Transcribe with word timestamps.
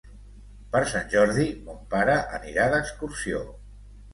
Per 0.75 0.81
Sant 0.93 1.11
Jordi 1.11 1.45
mon 1.67 1.85
pare 1.93 2.17
anirà 2.39 2.67
d'excursió. 2.73 3.45